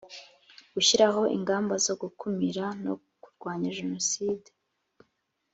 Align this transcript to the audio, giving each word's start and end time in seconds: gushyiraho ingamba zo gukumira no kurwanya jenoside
gushyiraho 0.73 1.21
ingamba 1.35 1.73
zo 1.85 1.93
gukumira 2.01 2.63
no 2.83 2.93
kurwanya 3.21 3.69
jenoside 3.77 4.49